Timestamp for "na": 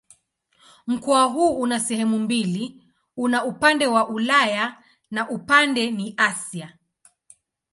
5.11-5.29